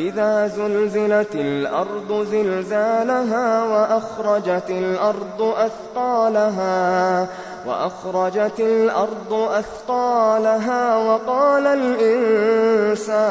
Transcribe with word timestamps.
إِذَا 0.00 0.46
زُلْزِلَتِ 0.46 1.34
الْأَرْضُ 1.34 2.26
زِلْزَالَهَا 2.32 3.64
وَأَخْرَجَتِ 3.64 4.70
الْأَرْضُ 4.70 5.40
أَثْقَالَهَا 5.42 7.26
وَأَخْرَجَتِ 7.66 8.60
الْأَرْضُ 8.60 9.32
أَثْقَالَهَا 9.32 10.96
وَقَالَ 10.96 11.66
الْإِنسَانُ 11.66 13.30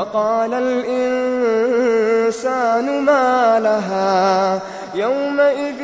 وَقَالَ 0.00 0.54
الْإِنسَانُ 0.54 1.84
مَا 3.04 3.60
لَهَا 3.60 4.60
يَوْمَئِذٍ 4.94 5.80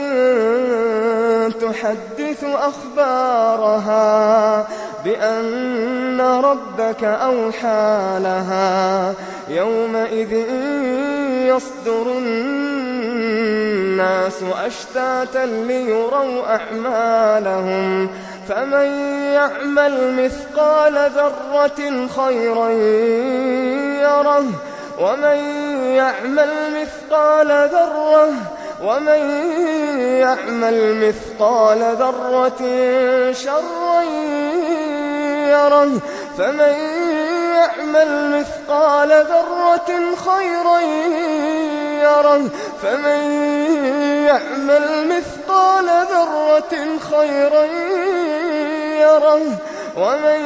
تُحَدِّثُ 1.60 2.44
أَخْبَارَهَا 2.44 4.06
بِأَنَّ 5.04 6.20
رَبَّكَ 6.20 7.04
أَوْحَىٰ 7.04 8.18
لَهَا 8.20 9.14
يَوْمَئِذٍ 9.48 10.32
يَصْدُرُ 11.52 12.06
النَّاسُ 12.18 12.95
أَشْتَاتًا 14.66 15.46
لِّيُرَوْا 15.46 16.54
أَعْمَالَهُمْ. 16.54 18.10
فَمَن 18.48 18.86
يَعْمَلْ 19.32 20.24
مِثْقَالَ 20.24 21.10
ذَرَّةٍ 21.10 22.06
خَيْرًا 22.06 22.68
يَرَهُ. 24.02 24.44
وَمَن 25.00 25.36
يَعْمَلْ 25.94 26.48
مِثْقَالَ 26.82 27.68
ذَرَّةٍ 27.72 28.30
وَمَن 28.82 29.30
يَعْمَلْ 30.20 31.08
مِثْقَالَ 31.08 31.96
ذَرَّةٍ 31.98 32.62
شَرًّا 33.32 34.02
يَرَهُ. 35.48 36.00
فَمَن 36.38 36.74
يَعْمَلْ 37.76 38.40
مِثْقَالَ 38.40 39.08
ذَرَّةٍ 39.08 40.16
خَيْرًا 40.16 40.80
يَرَهُ. 42.02 42.48
فَمَن 42.82 43.20
يَعْمَلْ 44.26 45.08
مِثْقَالَ 45.08 45.84
ذَرَّةٍ 45.84 46.98
خَيْرًا 46.98 47.64
يَرَهُ. 49.00 49.42
وَمَن 49.96 50.40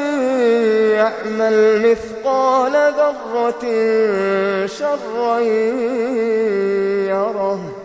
يَعْمَلْ 0.95 1.91
مِثْقَالَ 1.91 2.73
ذَرَّةٍ 2.73 3.65
شَرًّا 4.67 5.39
يَرَهُ. 7.09 7.80